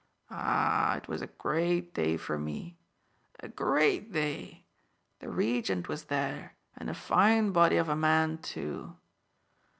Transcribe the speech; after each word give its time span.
"Ah, 0.31 0.95
it 0.95 1.07
was 1.07 1.21
a 1.21 1.27
great 1.27 1.93
day 1.93 2.17
for 2.17 2.39
me! 2.39 2.75
A 3.41 3.47
great 3.47 4.11
day! 4.11 4.65
The 5.19 5.29
Regent 5.29 5.87
was 5.87 6.05
there, 6.05 6.55
and 6.75 6.89
a 6.89 6.95
fine 6.95 7.51
body 7.51 7.77
of 7.77 7.87
a 7.87 7.95
man 7.95 8.39
too! 8.39 8.95